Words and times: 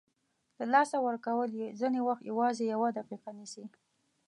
له 0.57 0.65
لاسه 0.73 0.97
ورکول 1.07 1.49
یې 1.59 1.67
ځینې 1.79 1.99
وخت 2.07 2.23
یوازې 2.31 2.63
یوه 2.73 2.89
دقیقه 2.97 3.31
نیسي. 3.37 3.65